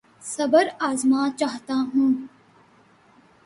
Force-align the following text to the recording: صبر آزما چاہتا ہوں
صبر 0.23 0.65
آزما 0.79 1.21
چاہتا 1.39 1.73
ہوں 1.93 2.11